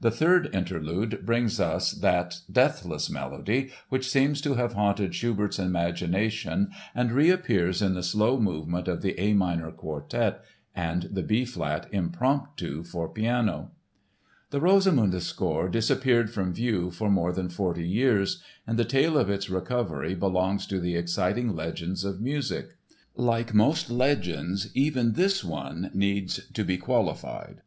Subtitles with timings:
[0.00, 6.70] The third interlude brings us that deathless melody which seems to have haunted Schubert's imagination
[6.94, 10.40] and reappears in the slow movement of the A minor Quartet
[10.76, 13.72] and the B flat Impromptu for piano.
[14.50, 19.28] The Rosamunde score disappeared from view for more than forty years and the tale of
[19.28, 22.76] its recovery belongs to the exciting legends of music.
[23.16, 27.62] Like most legends even this one needs to be qualified.